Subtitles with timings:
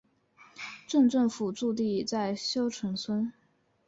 [0.87, 3.31] 镇政府驻地在筱埕村。